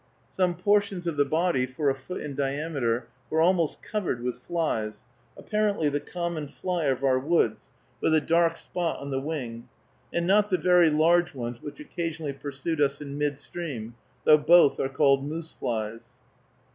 Some 0.31 0.55
portions 0.55 1.05
of 1.05 1.15
the 1.15 1.25
body, 1.25 1.67
for 1.67 1.87
a 1.87 1.93
foot 1.93 2.21
in 2.21 2.33
diameter, 2.33 3.07
were 3.29 3.39
almost 3.39 3.83
covered 3.83 4.23
with 4.23 4.39
flies, 4.39 5.03
apparently 5.37 5.89
the 5.89 5.99
common 5.99 6.47
fly 6.47 6.85
of 6.85 7.03
our 7.03 7.19
woods, 7.19 7.69
with 8.01 8.15
a 8.15 8.19
dark 8.19 8.55
spot 8.57 8.97
on 8.99 9.11
the 9.11 9.21
wing, 9.21 9.69
and 10.11 10.25
not 10.25 10.49
the 10.49 10.57
very 10.57 10.89
large 10.89 11.35
ones 11.35 11.61
which 11.61 11.79
occasionally 11.79 12.33
pursued 12.33 12.81
us 12.81 12.99
in 12.99 13.19
midstream, 13.19 13.93
though 14.23 14.39
both 14.39 14.79
are 14.79 14.89
called 14.89 15.23
moose 15.23 15.51
flies. 15.53 16.13